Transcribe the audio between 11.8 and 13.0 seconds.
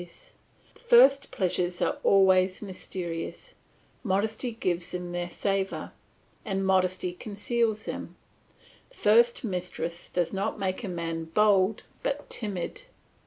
but timid.